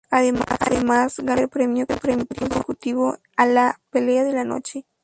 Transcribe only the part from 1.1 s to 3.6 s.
su tercer premio consecutivo a